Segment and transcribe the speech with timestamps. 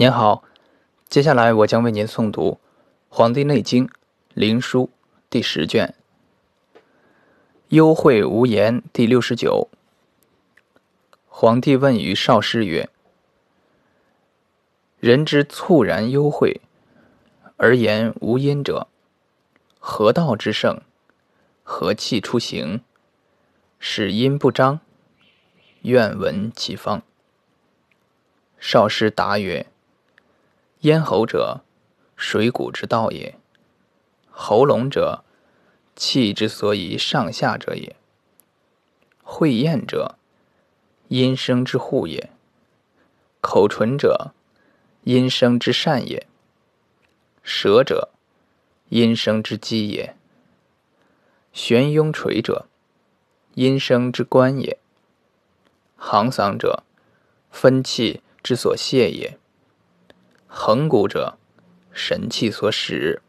[0.00, 0.44] 您好，
[1.08, 2.52] 接下来我将为您诵读
[3.08, 3.84] 《黄帝内经·
[4.32, 4.86] 灵枢》
[5.28, 5.92] 第十卷
[7.70, 9.68] 《幽会无言》第六十九。
[11.26, 12.88] 皇帝问于少师曰
[15.00, 16.60] ：“人之猝然幽会，
[17.56, 18.86] 而言无因者，
[19.80, 20.80] 何道之盛？
[21.64, 22.82] 何气出行？
[23.80, 24.78] 使阴不张？
[25.82, 27.02] 愿闻其方。”
[28.60, 29.66] 少师答曰。
[30.82, 31.62] 咽喉者，
[32.14, 33.34] 水谷之道也；
[34.30, 35.24] 喉咙者，
[35.96, 37.96] 气之所以上下者也。
[39.24, 40.14] 会咽者，
[41.08, 42.28] 阴生之户也；
[43.40, 44.32] 口唇者，
[45.02, 46.26] 阴生之善也；
[47.42, 48.10] 舌者，
[48.90, 50.14] 阴生之基也；
[51.52, 52.66] 悬雍垂者，
[53.54, 54.76] 阴生之官也；
[55.96, 56.84] 行嗓者，
[57.50, 59.36] 分气之所泄也。
[60.50, 61.36] 横骨者，
[61.92, 63.20] 神气所使，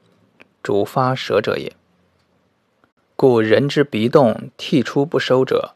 [0.63, 1.75] 主发舌者也。
[3.17, 5.75] 故人之鼻动涕出不收者，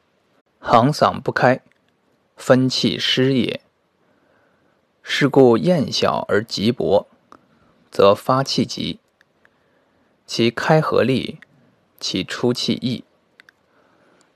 [0.59, 1.61] 行嗓不开，
[2.37, 3.59] 分气失也。
[5.01, 7.07] 是故咽小而急薄，
[7.91, 8.99] 则发气急；
[10.25, 11.39] 其开合利，
[11.99, 13.03] 其出气易；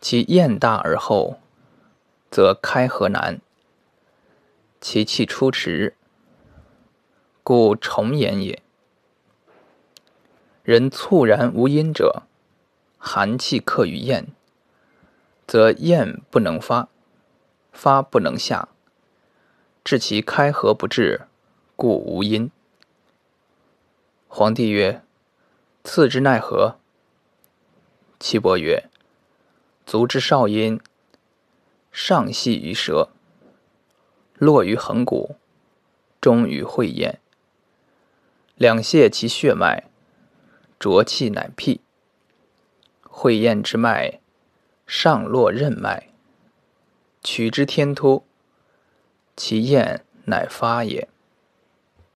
[0.01, 1.39] 其咽大而厚，
[2.29, 3.39] 则开合难；
[4.81, 5.95] 其气出迟。
[7.49, 8.61] 故重言也。
[10.63, 12.23] 人猝然无音者，
[12.97, 14.27] 寒气克于咽，
[15.47, 16.89] 则咽不能发，
[17.71, 18.67] 发不能下，
[19.81, 21.21] 致其开合不至，
[21.77, 22.51] 故无音。
[24.27, 25.01] 皇帝曰
[25.85, 26.75] ：“次之奈何？”
[28.19, 28.89] 岐伯曰
[29.87, 30.81] ：“足之少阴，
[31.93, 33.07] 上系于舌，
[34.33, 35.37] 络于横骨，
[36.19, 37.21] 终于会咽。”
[38.57, 39.83] 两泄其血脉，
[40.79, 41.81] 浊气乃辟。
[43.03, 44.19] 会厌之脉，
[44.85, 46.09] 上络任脉，
[47.23, 48.25] 取之天突，
[49.35, 51.07] 其厌乃发也。